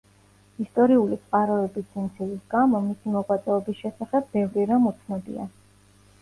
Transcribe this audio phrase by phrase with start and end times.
[0.61, 5.47] ისტორიული წყაროების სიმცირის გამო, მისი მოღვაწეობის შესახებ ბევრი რამ უცნობია.